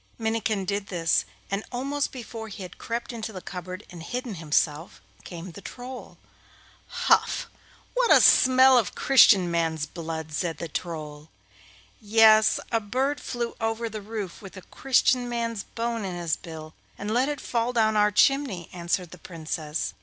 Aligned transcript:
Minnikin 0.17 0.65
did 0.65 0.87
this, 0.87 1.25
and 1.51 1.63
almost 1.71 2.11
before 2.11 2.47
he 2.47 2.63
had 2.63 2.79
crept 2.79 3.13
into 3.13 3.31
the 3.31 3.39
cupboard 3.39 3.83
and 3.91 4.01
hidden 4.01 4.33
himself, 4.33 4.99
came 5.23 5.51
the 5.51 5.61
Troll. 5.61 6.17
'Huf! 7.05 7.45
What 7.93 8.11
a 8.11 8.19
smell 8.19 8.79
of 8.79 8.95
Christian 8.95 9.51
man's 9.51 9.85
blood!' 9.85 10.31
said 10.31 10.57
the 10.57 10.67
Troll. 10.67 11.29
'Yes, 12.01 12.59
a 12.71 12.79
bird 12.79 13.21
flew 13.21 13.55
over 13.61 13.89
the 13.89 14.01
roof 14.01 14.41
with 14.41 14.57
a 14.57 14.63
Christian 14.63 15.29
man's 15.29 15.65
bone 15.65 16.03
in 16.03 16.15
his 16.15 16.35
bill, 16.35 16.73
and 16.97 17.11
let 17.13 17.29
it 17.29 17.39
fall 17.39 17.71
down 17.71 17.95
our 17.95 18.09
chimney,' 18.09 18.71
answered 18.73 19.11
the 19.11 19.19
Princess. 19.19 19.93